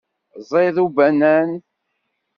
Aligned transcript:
Ẓid 0.49 0.75
ubanan. 0.85 1.49